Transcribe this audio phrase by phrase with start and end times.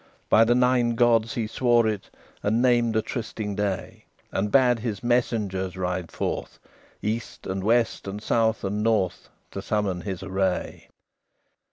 [0.29, 2.09] By the Nine Gods he swore it,
[2.41, 6.57] And named a trysting day, And bade his messengers ride forth,
[7.03, 10.87] East and west and south and north, To summon his array.